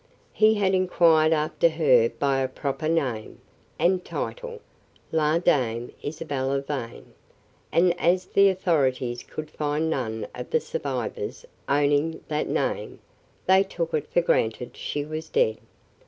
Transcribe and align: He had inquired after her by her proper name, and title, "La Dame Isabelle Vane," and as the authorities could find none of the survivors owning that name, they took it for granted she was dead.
He 0.33 0.55
had 0.55 0.73
inquired 0.73 1.31
after 1.31 1.69
her 1.69 2.09
by 2.09 2.39
her 2.39 2.47
proper 2.47 2.89
name, 2.89 3.37
and 3.77 4.03
title, 4.03 4.59
"La 5.11 5.37
Dame 5.37 5.91
Isabelle 6.01 6.59
Vane," 6.59 7.13
and 7.71 7.93
as 8.01 8.25
the 8.25 8.49
authorities 8.49 9.21
could 9.21 9.51
find 9.51 9.91
none 9.91 10.25
of 10.33 10.49
the 10.49 10.59
survivors 10.59 11.45
owning 11.69 12.21
that 12.29 12.47
name, 12.49 12.97
they 13.45 13.61
took 13.61 13.93
it 13.93 14.07
for 14.07 14.21
granted 14.23 14.75
she 14.75 15.05
was 15.05 15.29
dead. 15.29 15.59